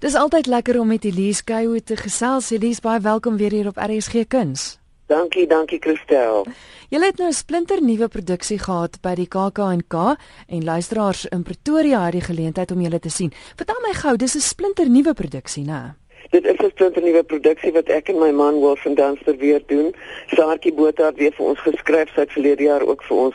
Dis 0.00 0.14
altyd 0.16 0.46
lekker 0.46 0.78
om 0.80 0.88
met 0.88 1.04
Elise 1.04 1.44
Kayou 1.44 1.76
te 1.84 1.92
gesels. 1.96 2.46
Elise, 2.56 2.80
baie 2.80 3.02
welkom 3.04 3.36
weer 3.36 3.52
hier 3.52 3.66
op 3.68 3.76
RSG 3.76 4.22
Kuns. 4.32 4.78
Dankie, 5.12 5.44
dankie 5.46 5.76
Christel. 5.78 6.46
Jy 6.88 7.00
het 7.04 7.18
nou 7.20 7.28
'n 7.28 7.36
splinter 7.36 7.82
nuwe 7.82 8.08
produksie 8.08 8.58
gehad 8.58 8.96
by 9.02 9.14
die 9.14 9.28
KAK&K 9.28 10.16
en 10.46 10.64
luisteraars 10.64 11.26
in 11.26 11.42
Pretoria 11.42 12.04
het 12.04 12.12
die 12.12 12.20
geleentheid 12.20 12.70
om 12.70 12.80
julle 12.80 12.98
te 12.98 13.10
sien. 13.10 13.32
Vertel 13.56 13.80
my 13.82 13.92
gou, 13.92 14.16
dis 14.16 14.34
'n 14.36 14.40
splinter 14.40 14.88
nuwe 14.88 15.12
produksie, 15.12 15.64
né? 15.64 15.94
Dit 16.30 16.44
is 16.44 16.56
'n 16.58 16.70
splinter 16.70 17.02
nuwe 17.02 17.22
produksie 17.22 17.72
wat 17.72 17.88
ek 17.88 18.08
en 18.08 18.18
my 18.18 18.30
man 18.30 18.60
Wilson 18.60 18.94
Danster 18.94 19.36
weer 19.36 19.62
doen. 19.66 19.94
Saartjie 20.26 20.72
Botha 20.72 21.06
het 21.06 21.16
weer 21.16 21.32
vir 21.32 21.46
ons 21.46 21.58
geskryf, 21.58 22.12
sy 22.14 22.20
het 22.20 22.32
verlede 22.32 22.62
jaar 22.62 22.82
ook 22.86 23.02
vir 23.02 23.16
ons 23.16 23.34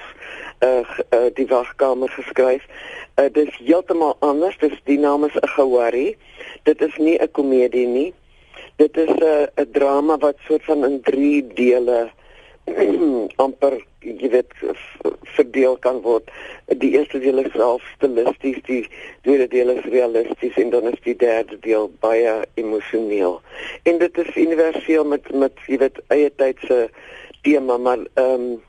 uh, 0.63 0.83
uh 1.11 1.27
die 1.33 1.47
wagkamer 1.47 2.09
geskryf. 2.09 2.63
Uh 3.19 3.27
dis 3.31 3.57
heeltemal 3.57 4.15
anders. 4.19 4.57
Dis 4.57 4.79
die 4.83 4.99
naam 4.99 5.25
is 5.25 5.35
'n 5.35 5.47
Gawari. 5.47 6.15
Dit 6.63 6.81
is 6.81 6.95
nie 6.97 7.19
'n 7.19 7.31
komedie 7.31 7.87
nie. 7.87 8.13
Dit 8.75 8.97
is 8.97 9.11
'n 9.11 9.47
'n 9.55 9.71
drama 9.71 10.17
wat 10.17 10.37
soort 10.47 10.63
van 10.63 10.85
in 10.85 11.01
3 11.01 11.47
dele 11.53 12.11
amper 13.45 13.77
jy 14.05 14.29
weet 14.29 14.53
verdeel 15.35 15.77
kan 15.81 16.01
word. 16.05 16.29
Die 16.81 16.91
eerste 16.97 17.19
deel 17.19 17.41
is 17.43 17.51
self 17.53 17.83
stilisties, 17.95 18.61
die 18.67 18.83
tweede 19.25 19.47
deel 19.51 19.73
is 19.75 19.87
realisties 19.93 20.57
en 20.61 20.71
dan 20.73 20.87
is 20.91 20.99
die 21.05 21.15
derde 21.15 21.57
deel 21.65 21.89
baie 22.03 22.37
emosioneel. 22.61 23.41
En 23.83 23.99
dit 24.01 24.17
is 24.23 24.35
universeel 24.35 25.05
met 25.05 25.29
met 25.33 25.67
jy 25.69 25.81
weet 25.83 26.01
eie 26.13 26.31
tydse 26.41 26.87
tema, 27.45 27.77
maar 27.77 28.05
ehm 28.13 28.47
um, 28.47 28.63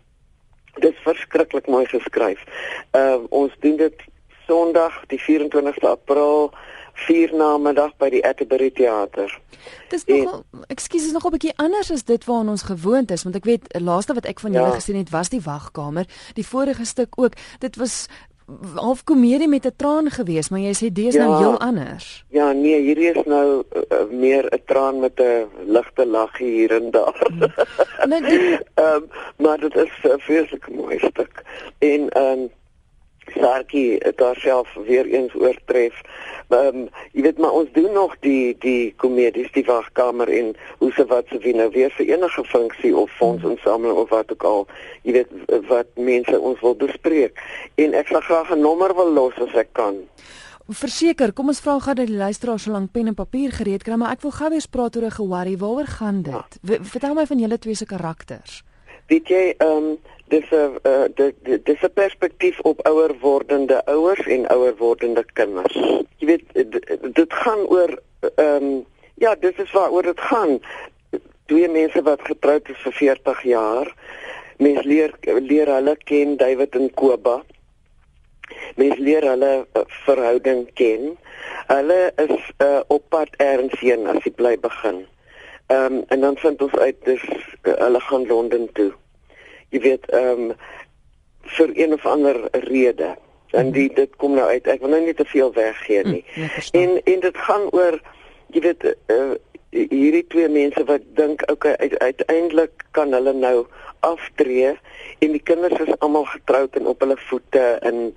dit 0.76 0.92
is 0.92 1.04
verskriklik 1.04 1.68
mooi 1.72 1.86
geskryf. 1.92 2.44
Ehm 2.92 3.24
uh, 3.24 3.32
ons 3.42 3.52
doen 3.64 3.76
dit 3.80 4.06
Sondag 4.46 5.00
die 5.10 5.18
24ste 5.18 5.88
April 5.90 6.52
4 6.96 7.34
na 7.36 7.56
middag 7.58 7.92
by 8.00 8.08
die 8.10 8.22
Atterbury 8.24 8.70
Theater. 8.70 9.32
Dis 9.90 10.04
nog 10.04 10.42
ekskuus 10.66 11.06
is 11.06 11.12
nog 11.12 11.26
'n 11.26 11.30
bietjie 11.30 11.56
anders 11.56 11.90
as 11.90 12.04
dit 12.04 12.24
waaraan 12.24 12.48
ons 12.48 12.62
gewoond 12.62 13.10
is 13.10 13.22
want 13.22 13.36
ek 13.36 13.44
weet 13.44 13.80
laaste 13.80 14.14
wat 14.14 14.26
ek 14.26 14.40
van 14.40 14.52
julle 14.52 14.72
ja. 14.72 14.78
gesien 14.78 14.96
het 14.96 15.10
was 15.10 15.28
die 15.28 15.40
wagkamer, 15.40 16.06
die 16.34 16.46
vorige 16.46 16.84
stuk 16.84 17.12
ook. 17.16 17.32
Dit 17.58 17.76
was 17.76 18.06
half 18.74 19.04
komedie 19.04 19.48
met 19.48 19.66
'n 19.66 19.72
traan 19.76 20.10
geweest, 20.10 20.50
maar 20.50 20.60
jy 20.60 20.74
sê 20.74 20.92
dis 20.92 21.14
nou 21.14 21.30
ja, 21.30 21.38
nou 21.38 21.38
heel 21.38 21.60
anders. 21.60 22.24
Ja, 22.28 22.52
nee, 22.52 22.80
hierdie 22.80 23.10
is 23.10 23.24
nou 23.24 23.62
uh, 23.72 23.98
meer 24.10 24.44
'n 24.54 24.62
traan 24.66 25.00
met 25.00 25.20
'n 25.20 25.46
ligte 25.66 26.06
lag 26.06 26.38
hier 26.38 26.70
en 26.70 26.90
daar. 26.90 27.26
Hmm. 27.28 28.08
Nee, 28.08 28.20
dit 28.30 28.60
um, 28.74 29.08
maar 29.36 29.58
dit 29.58 29.74
is 29.76 29.90
'n 30.02 30.18
vreeslike 30.18 30.70
mooi 30.70 30.98
stuk. 30.98 31.42
En 31.78 32.08
ehm 32.08 32.38
um, 32.38 32.50
Sarkie 33.76 33.96
het 33.98 34.20
haarself 34.20 34.74
weer 34.86 35.06
eens 35.06 35.34
oortref. 35.34 36.00
Ehm 36.48 36.66
um, 36.66 36.88
jy 37.12 37.22
weet 37.22 37.38
maar 37.38 37.50
ons 37.50 37.68
doen 37.72 37.92
nog 37.92 38.16
die 38.20 38.56
die 38.58 38.94
komedies 38.96 39.52
die 39.52 39.64
wagkamer 39.64 40.28
en 40.28 40.54
hoe 40.78 40.92
se 40.92 41.04
wat 41.06 41.24
se 41.28 41.38
wie 41.38 41.54
nou 41.54 41.70
weer 41.70 41.90
vir 41.90 42.06
enige 42.06 42.44
funksie 42.44 42.96
of 42.96 43.10
fondsinsameling 43.10 43.96
of 43.96 44.08
wat 44.08 44.32
ook 44.32 44.44
al 44.44 44.66
jy 45.02 45.12
weet 45.12 45.66
wat 45.68 45.86
mense 45.94 46.40
ons 46.40 46.60
wil 46.60 46.76
bespreek 46.76 47.42
en 47.74 47.94
ek 47.94 48.06
sal 48.06 48.20
graag 48.20 48.54
'n 48.54 48.60
nommer 48.60 48.94
wil 48.94 49.12
los 49.12 49.34
as 49.38 49.54
ek 49.54 49.72
kan. 49.72 49.96
Verseker, 50.68 51.32
kom 51.32 51.48
ons 51.48 51.60
vra 51.60 51.78
gou 51.78 51.94
dat 51.94 52.06
die 52.06 52.16
luisteraars 52.16 52.62
so 52.62 52.70
lank 52.70 52.92
pen 52.92 53.06
en 53.06 53.14
papier 53.14 53.50
gereed 53.52 53.82
kry, 53.82 53.94
maar 53.94 54.12
ek 54.12 54.22
wil 54.22 54.30
gou 54.30 54.50
weer 54.50 54.66
praat 54.70 54.96
oor 54.96 55.04
'n 55.04 55.10
gewaarie. 55.10 55.58
Waaroor 55.58 55.86
gaan 55.86 56.22
dit? 56.22 56.58
Ja. 56.62 56.78
Vertel 56.82 57.14
my 57.14 57.26
van 57.26 57.38
julle 57.38 57.58
twee 57.58 57.74
se 57.74 57.86
karakters. 57.86 58.62
Weet 59.06 59.28
jy, 59.28 59.54
ehm 59.58 59.70
um, 59.76 59.98
dis 60.28 60.50
'n 60.50 60.78
uh, 60.82 61.06
dis 61.64 61.82
'n 61.82 61.92
perspektief 61.94 62.60
op 62.60 62.86
ouer 62.86 63.14
wordende 63.20 63.84
ouers 63.84 64.26
en 64.26 64.48
ouer 64.50 64.76
wordende 64.76 65.24
kinders. 65.32 65.74
Jy 66.18 66.26
weet 66.26 66.44
dit 67.14 67.32
gaan 67.32 67.62
oor 67.68 67.98
ehm 68.34 68.64
um, 68.64 68.84
ja, 69.14 69.34
dis 69.34 69.56
is 69.56 69.72
waaroor 69.72 70.02
dit 70.02 70.20
gaan. 70.20 70.60
Twee 71.46 71.68
mense 71.68 72.02
wat 72.02 72.20
getroud 72.22 72.68
is 72.68 72.82
vir 72.82 72.92
40 72.92 73.42
jaar. 73.42 73.94
Mens 74.58 74.82
leer 74.82 75.14
leer 75.22 75.70
hulle 75.70 75.96
ken 76.04 76.36
David 76.36 76.74
en 76.74 76.90
Koba. 76.94 77.42
Mens 78.76 78.98
leer 78.98 79.22
hulle 79.22 79.66
verhouding 80.04 80.66
ken. 80.74 81.16
Hulle 81.66 82.12
is 82.16 82.50
uh, 82.58 82.80
op 82.86 83.08
pad 83.08 83.28
ergens 83.36 83.80
heen 83.80 84.06
as 84.06 84.24
jy 84.24 84.32
bly 84.32 84.58
begin. 84.58 85.06
Ehm 85.66 85.92
um, 85.92 86.04
en 86.08 86.20
dan 86.20 86.36
vind 86.36 86.62
ons 86.62 86.74
uit 86.74 86.96
dis 87.04 87.22
uh, 87.62 87.72
hulle 87.74 88.00
gaan 88.00 88.26
Londen 88.26 88.72
toe. 88.72 88.92
Jy 89.68 89.80
weet 89.80 90.10
ehm 90.10 90.50
um, 90.50 90.52
vir 91.56 91.70
een 91.74 91.92
of 91.92 92.06
ander 92.06 92.48
rede. 92.50 93.14
En 93.50 93.70
die 93.70 93.88
dit 93.94 94.16
kom 94.16 94.34
nou 94.34 94.46
uit. 94.48 94.66
Ek 94.66 94.80
wil 94.80 94.90
nou 94.90 95.02
nie 95.04 95.14
te 95.14 95.24
veel 95.24 95.52
weggee 95.52 96.02
nie. 96.04 96.24
Mm, 96.34 96.48
en 96.70 97.02
en 97.04 97.20
dit 97.20 97.36
gaan 97.48 97.68
oor 97.70 98.00
jy 98.54 98.60
weet 98.60 98.84
uh, 99.06 99.34
hierdie 99.70 100.26
twee 100.26 100.48
mense 100.48 100.84
wat 100.88 101.04
dink 101.18 101.42
okay 101.50 101.74
uit, 101.82 101.98
uiteindelik 101.98 102.86
kan 102.96 103.12
hulle 103.12 103.32
nou 103.32 103.66
aftree 104.06 104.76
en 105.18 105.34
die 105.34 105.42
kinders 105.42 105.80
is 105.84 105.98
almal 105.98 106.24
getroud 106.30 106.76
en 106.78 106.86
op 106.86 107.00
hulle 107.00 107.16
voete 107.28 107.64
en 107.90 108.14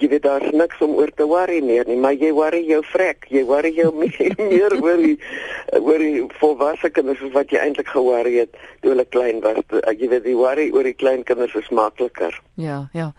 jy 0.00 0.08
weet 0.12 0.24
daar's 0.26 0.50
niks 0.52 0.80
om 0.84 0.96
oor 0.98 1.10
te 1.16 1.26
worry 1.28 1.60
meer 1.64 1.88
nie, 1.88 1.98
maar 2.00 2.16
jy 2.16 2.32
worry 2.36 2.62
jou 2.68 2.82
vrek, 2.92 3.28
jy 3.32 3.44
worry 3.48 3.72
jou 3.76 3.92
meer, 4.02 4.36
meer 4.38 4.76
oor 4.80 5.02
die 5.02 5.16
oor 5.80 6.02
die 6.02 6.24
volwasse 6.40 6.90
kinders 6.90 7.22
wat 7.34 7.52
jy 7.52 7.62
eintlik 7.62 7.90
geworry 7.92 8.36
het 8.42 8.58
toe 8.82 8.92
hulle 8.94 9.06
klein 9.10 9.42
was. 9.44 9.62
Eh, 9.82 9.96
jy 9.98 10.10
weet 10.12 10.28
die 10.28 10.36
worry 10.38 10.70
oor 10.74 10.86
die 10.86 10.96
klein 10.96 11.24
kinders 11.26 11.56
is 11.58 11.72
makliker. 11.74 12.36
Ja, 12.56 12.88
ja. 12.92 13.12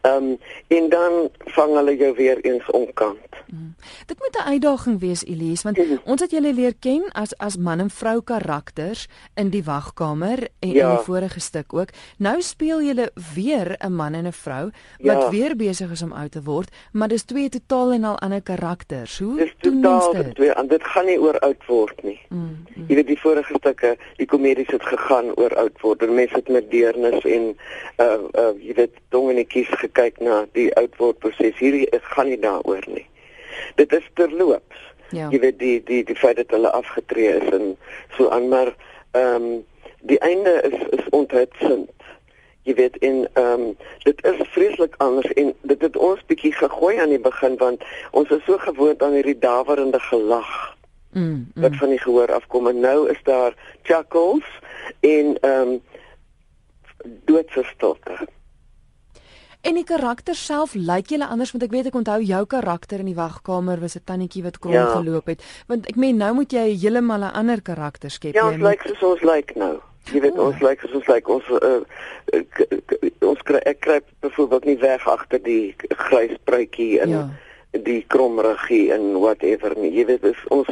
Ehm 0.00 0.14
um, 0.14 0.38
en 0.66 0.88
dan 0.88 1.30
vang 1.38 1.74
hulle 1.74 1.96
jou 1.96 2.14
weer 2.14 2.40
eens 2.40 2.70
onkant. 2.70 3.18
Mm. 3.46 3.74
Dit 4.06 4.18
moet 4.18 4.42
'n 4.44 4.48
uitdaging 4.48 5.00
wees, 5.00 5.24
Elise, 5.24 5.62
want 5.62 5.78
mm. 5.78 6.00
ons 6.04 6.20
het 6.20 6.30
julle 6.30 6.52
leer 6.54 6.74
ken 6.78 7.02
as 7.12 7.36
as 7.38 7.56
man 7.56 7.80
en 7.80 7.90
vrou 7.90 8.22
karakters 8.22 9.08
in 9.34 9.50
die 9.50 9.64
wagkamer 9.64 10.48
en 10.58 10.68
ja. 10.68 10.90
in 10.90 10.96
die 10.96 11.04
vorige 11.04 11.40
stuk 11.40 11.74
ook. 11.74 11.88
Nou 12.16 12.42
speel 12.42 12.82
julle 12.82 13.10
weer 13.34 13.76
'n 13.78 13.92
man 13.92 14.14
en 14.14 14.26
'n 14.26 14.32
vrou 14.32 14.70
wat 14.98 15.22
ja. 15.22 15.30
weer 15.30 15.56
besig 15.56 15.90
is 15.90 16.02
om 16.02 16.12
oud 16.12 16.30
te 16.30 16.42
word, 16.42 16.76
maar 16.92 17.08
dis 17.08 17.22
twee 17.22 17.48
totaal 17.48 17.92
en 17.92 18.04
al 18.04 18.18
ander 18.18 18.42
karakters. 18.42 19.18
Hoe 19.18 19.36
dis 19.36 19.54
doen 19.58 19.82
totaal 19.82 20.12
dit? 20.12 20.34
Twee, 20.34 20.52
en 20.52 20.66
dit 20.66 20.84
gaan 20.84 21.04
nie 21.04 21.20
oor 21.20 21.38
oud 21.38 21.66
word 21.66 22.02
nie. 22.02 22.20
Mm. 22.28 22.59
Jy 22.90 22.96
weet 22.98 23.06
die 23.06 23.20
vorige 23.22 23.54
stukke, 23.54 23.92
die 24.18 24.26
komedies 24.26 24.72
het 24.74 24.82
gegaan 24.82 25.28
oor 25.38 25.54
oud 25.62 25.76
word. 25.84 26.02
Mense 26.10 26.34
het 26.34 26.48
met 26.50 26.70
deernis 26.72 27.22
en 27.22 27.44
uh 28.02 28.08
uh 28.34 28.48
jy 28.58 28.74
weet 28.80 28.96
dongenetjies 29.14 29.70
gekyk 29.78 30.18
na 30.18 30.40
die 30.58 30.66
oud 30.80 30.96
word 30.98 31.20
proses. 31.22 31.54
Hierdie 31.62 31.86
gaan 32.10 32.32
nie 32.32 32.40
daaroor 32.42 32.82
nie. 32.90 33.06
Dit 33.78 33.94
is 33.94 34.08
terloops. 34.18 34.82
Ja. 35.14 35.28
Jy 35.30 35.38
weet 35.46 35.58
die 35.62 35.76
die 35.86 36.02
die 36.08 36.18
feit 36.18 36.40
dat 36.42 36.50
hulle 36.50 36.72
afgetree 36.74 37.30
is 37.38 37.54
en 37.54 37.76
so 38.18 38.26
aan 38.34 38.50
maar 38.50 38.74
ehm 39.14 39.38
um, 39.38 39.64
die 40.10 40.18
einde 40.26 40.56
is 40.66 40.82
is 40.98 41.06
onthutsend 41.14 41.90
jy 42.66 42.74
weet 42.74 42.96
in 43.06 43.22
ehm 43.32 43.68
um, 43.68 43.76
dit 44.02 44.24
is 44.24 44.42
vreeslik 44.56 44.94
anders 44.98 45.32
en 45.32 45.54
dit 45.62 45.86
het 45.86 45.96
ons 45.96 46.26
bietjie 46.26 46.52
gegooi 46.58 46.98
aan 46.98 47.14
die 47.14 47.22
begin 47.22 47.56
want 47.62 47.86
ons 48.10 48.34
is 48.34 48.44
so 48.50 48.58
gewoond 48.58 49.02
aan 49.02 49.16
hierdie 49.18 49.38
daverende 49.38 50.00
gelag 50.10 50.52
mm, 51.12 51.22
mm. 51.22 51.62
wat 51.62 51.76
van 51.76 51.88
die 51.88 52.02
gehoor 52.02 52.32
afkom 52.32 52.68
en 52.68 52.80
nou 52.80 53.08
is 53.10 53.22
daar 53.24 53.56
chuckles 53.82 54.46
en 55.00 55.36
ehm 55.40 55.68
um, 55.68 55.80
doodse 57.24 57.64
stilte 57.64 58.28
En 59.60 59.76
die 59.76 59.84
karakter 59.84 60.34
self 60.34 60.72
lyk 60.72 61.10
julle 61.12 61.26
anders 61.28 61.50
want 61.52 61.66
ek 61.66 61.74
weet 61.74 61.90
ek 61.90 61.96
onthou 61.98 62.22
jou 62.24 62.40
karakter 62.48 63.02
in 63.02 63.10
die 63.10 63.16
wagkamer 63.18 63.80
was 63.80 63.96
'n 63.96 64.06
tannetjie 64.08 64.42
wat 64.42 64.58
krom 64.58 64.72
ja. 64.72 64.86
geloop 64.96 65.26
het 65.26 65.44
want 65.68 65.86
ek 65.86 65.96
meen 65.96 66.16
nou 66.16 66.32
moet 66.34 66.52
jy 66.52 66.72
heeltemal 66.80 67.20
'n 67.20 67.36
ander 67.36 67.60
karakter 67.60 68.10
skep 68.10 68.34
ja, 68.34 68.48
jy 68.48 68.54
ons 68.54 68.62
lyk 68.62 68.80
soos 68.82 69.02
ons 69.02 69.22
lyk 69.22 69.52
nou. 69.56 69.76
Jy 70.12 70.20
weet 70.20 70.38
oh. 70.38 70.46
ons 70.48 70.60
lyk 70.64 70.80
soos 70.80 70.94
ons 70.96 71.06
lyk 71.06 71.28
ons 71.28 71.44
uh, 71.60 71.82
ons 73.20 73.42
kry 73.44 73.60
ek 73.68 73.80
kry 73.80 74.00
byvoorbeeld 74.24 74.64
nie 74.64 74.78
weg 74.80 75.04
agter 75.06 75.42
die 75.44 75.76
grys 76.08 76.36
pruitjie 76.44 77.00
en 77.00 77.08
ja. 77.08 77.28
Die 77.70 78.02
kromruggie 78.10 78.90
en 78.92 79.12
whatever 79.20 79.76
nie. 79.78 79.92
Jy 79.94 80.06
weet 80.08 80.24
is, 80.32 80.38
ons 80.50 80.68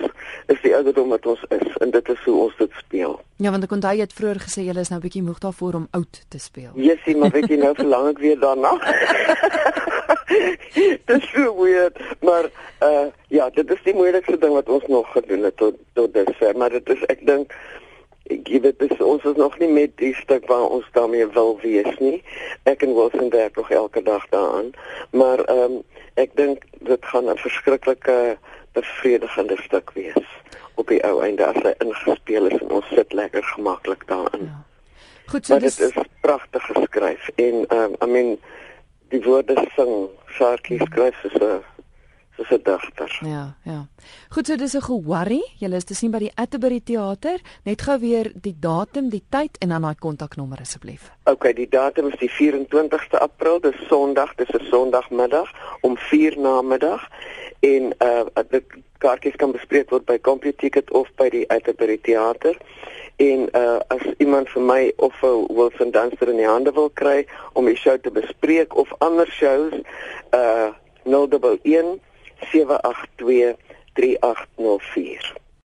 is 0.50 0.61
die 0.64 0.75
ouderdom 0.75 1.12
wat 1.14 1.26
ons 1.31 1.44
is 1.55 1.76
en 1.84 1.93
dit 1.94 2.11
is 2.14 2.25
hoe 2.26 2.37
ons 2.46 2.56
dit 2.58 2.81
speel. 2.81 3.14
Ja, 3.38 3.52
want 3.55 3.64
ek 3.64 3.75
onthou 3.76 3.94
jy 3.94 4.06
het 4.06 4.17
vroeër 4.17 4.43
gesê 4.43 4.67
jy 4.67 4.75
is 4.82 4.90
nou 4.90 5.00
bietjie 5.02 5.22
moeg 5.22 5.38
daarvoor 5.44 5.82
om 5.82 5.87
oud 5.99 6.22
te 6.28 6.40
speel. 6.43 6.72
Jessie, 6.75 7.17
maar 7.17 7.34
weet 7.34 7.50
jy 7.52 7.61
nou 7.62 7.75
verlang 7.82 8.11
ek 8.11 8.22
weer 8.25 8.40
daarna. 8.43 8.75
dit 11.08 11.14
is 11.14 11.31
so 11.31 11.55
weird, 11.61 11.99
maar 12.20 12.50
uh 12.84 13.06
ja, 13.28 13.49
dit 13.55 13.70
is 13.70 13.82
die 13.84 13.94
moeilikste 13.94 14.38
ding 14.40 14.55
wat 14.56 14.69
ons 14.69 14.87
nog 14.88 15.08
gedoen 15.12 15.44
het 15.46 15.56
tot 15.56 15.76
tot 15.99 16.14
dusver, 16.14 16.56
maar 16.56 16.72
dit 16.75 16.94
is 16.94 17.05
ek 17.12 17.25
dink 17.26 17.55
jy 18.28 18.60
weet 18.60 18.78
dis 18.78 19.00
ons 19.04 19.25
is 19.25 19.36
nog 19.36 19.58
nie 19.58 19.69
met 19.72 19.94
die 20.00 20.14
stuk 20.14 20.46
waar 20.50 20.69
ons 20.69 20.86
daarmee 20.92 21.26
wil 21.36 21.58
wees 21.62 21.98
nie. 21.98 22.22
Ek 22.69 22.82
en 22.82 22.94
Wilson 22.94 23.30
werk 23.30 23.56
nog 23.56 23.70
elke 23.70 24.02
dag 24.02 24.26
daaraan, 24.34 24.72
maar 25.10 25.44
ehm 25.44 25.78
um, 25.78 25.82
ek 26.19 26.34
dink 26.36 26.64
dit 26.80 27.04
gaan 27.12 27.30
'n 27.30 27.38
verskriklike 27.38 28.38
bevredigende 28.72 29.56
stuk 29.62 29.90
wees 29.94 30.26
op 30.75 30.88
die 30.88 31.02
ou 31.04 31.22
einde 31.22 31.46
as 31.46 31.62
hy 31.62 31.75
ingespeel 31.78 32.46
is 32.46 32.60
en 32.60 32.70
ons 32.70 32.88
sit 32.94 33.12
lekker 33.12 33.42
gemaklik 33.54 34.06
daarin. 34.06 34.44
Ja. 34.50 34.62
Goed, 35.26 35.46
so 35.46 35.58
dis 35.58 35.76
dit 35.76 35.96
is 35.96 36.12
pragtig 36.20 36.64
geskryf 36.72 37.28
en 37.34 37.66
ehm 37.69 37.78
um, 37.78 37.96
I 38.02 38.06
mean 38.06 38.38
die 39.08 39.22
woorde 39.22 39.56
sing, 39.74 40.08
Sharky 40.26 40.78
skryf 40.84 41.16
so 41.32 41.62
soos 42.38 42.50
'n 42.50 42.62
digter. 42.62 43.19
Ja, 43.20 43.55
ja. 43.64 43.87
Goed, 44.29 44.46
so 44.46 44.56
dis 44.56 44.75
'n 44.75 44.81
geworry. 44.82 45.43
Julle 45.58 45.76
is 45.76 45.85
te 45.85 45.94
sien 45.94 46.11
by 46.11 46.19
die 46.19 46.32
Atterbury 46.35 46.81
Theater. 46.81 47.40
Net 47.64 47.82
gou 47.82 47.99
weer 47.99 48.32
die 48.35 48.56
datum, 48.61 49.08
die 49.08 49.25
tyd 49.29 49.58
en 49.58 49.69
dan 49.69 49.82
daai 49.82 49.94
kontaknommer 49.94 50.58
asseblief. 50.61 51.11
OK, 51.25 51.55
die 51.55 51.69
datum 51.69 52.08
is 52.08 52.19
die 52.19 52.31
24ste 52.31 53.19
April, 53.19 53.61
dis 53.61 53.87
Sondag, 53.88 54.35
dis 54.35 54.50
'n 54.50 54.64
Sondagmiddag 54.70 55.50
om 55.81 55.96
4 55.96 56.38
na 56.38 56.62
middag 56.62 57.08
en 57.61 57.94
uh 57.99 58.25
die 58.50 58.64
kaartjies 58.99 59.37
kan 59.37 59.52
bespreek 59.52 59.91
word 59.91 60.05
by 60.05 60.19
CompuTicket 60.19 60.91
of 60.91 61.08
by 61.17 61.29
die 61.29 61.49
Atterbury 61.50 61.99
Theater. 61.99 62.56
En 63.17 63.49
uh 63.55 63.79
as 63.88 64.02
iemand 64.19 64.49
vir 64.49 64.62
my 64.62 64.93
of 64.96 65.14
vir 65.20 65.46
Wilson 65.49 65.91
Dunster 65.91 66.29
in 66.29 66.37
die 66.37 66.46
hande 66.46 66.73
wil 66.73 66.91
kry 66.91 67.26
om 67.52 67.64
die 67.64 67.76
show 67.76 67.99
te 67.99 68.11
bespreek 68.11 68.76
of 68.76 68.93
ander 68.99 69.26
shows 69.26 69.73
uh 70.31 70.70
011 71.05 71.99
7823804 72.43 75.38